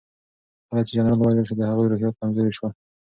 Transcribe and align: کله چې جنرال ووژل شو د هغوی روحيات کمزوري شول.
کله 0.67 0.81
چې 0.87 0.91
جنرال 0.95 1.19
ووژل 1.19 1.45
شو 1.49 1.55
د 1.57 1.61
هغوی 1.69 1.87
روحيات 1.91 2.13
کمزوري 2.21 2.51
شول. 2.57 2.71